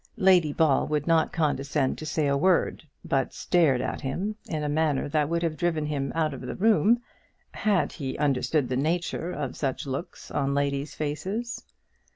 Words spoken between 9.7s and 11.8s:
looks on ladies' faces.